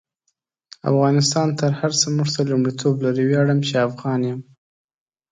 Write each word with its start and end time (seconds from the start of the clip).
افغانستان 0.91 1.47
تر 1.59 1.71
هر 1.79 1.91
سه 1.99 2.07
مونږ 2.15 2.29
ته 2.35 2.41
لمړیتوب 2.49 2.95
لري: 3.05 3.23
ویاړم 3.25 3.59
چی 3.67 3.73
افغان 3.87 4.19
يم 4.29 4.39